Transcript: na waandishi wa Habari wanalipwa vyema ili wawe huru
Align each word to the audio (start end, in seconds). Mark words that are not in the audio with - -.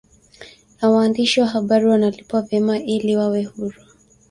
na 0.81 0.89
waandishi 0.89 1.41
wa 1.41 1.47
Habari 1.47 1.85
wanalipwa 1.85 2.41
vyema 2.41 2.77
ili 2.79 3.15
wawe 3.17 3.43
huru 3.43 3.79